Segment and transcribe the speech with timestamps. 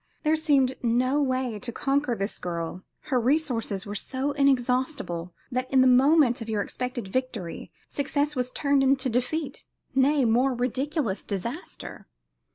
[0.23, 5.81] There seemed no way to conquer this girl; her resources were so inexhaustible that in
[5.81, 12.07] the moment of your expected victory success was turned into defeat; nay, more, ridiculous disaster.